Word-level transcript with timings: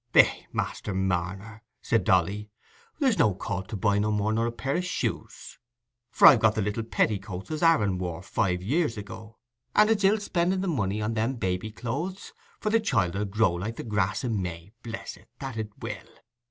"Eh, 0.15 0.45
Master 0.51 0.95
Marner," 0.95 1.61
said 1.79 2.03
Dolly, 2.03 2.49
"there's 2.97 3.19
no 3.19 3.35
call 3.35 3.61
to 3.61 3.75
buy, 3.77 3.99
no 3.99 4.11
more 4.11 4.33
nor 4.33 4.47
a 4.47 4.51
pair 4.51 4.75
o' 4.75 4.81
shoes; 4.81 5.59
for 6.09 6.25
I've 6.25 6.39
got 6.39 6.55
the 6.55 6.61
little 6.63 6.81
petticoats 6.81 7.51
as 7.51 7.61
Aaron 7.61 7.99
wore 7.99 8.23
five 8.23 8.63
years 8.63 8.97
ago, 8.97 9.37
and 9.75 9.91
it's 9.91 10.03
ill 10.03 10.19
spending 10.19 10.61
the 10.61 10.67
money 10.67 11.03
on 11.03 11.13
them 11.13 11.35
baby 11.35 11.69
clothes, 11.69 12.33
for 12.59 12.71
the 12.71 12.79
child 12.79 13.15
'ull 13.15 13.25
grow 13.25 13.51
like 13.53 13.87
grass 13.87 14.25
i' 14.25 14.29
May, 14.29 14.71
bless 14.81 15.17
it—that 15.17 15.55
it 15.57 15.69
will." 15.83 16.09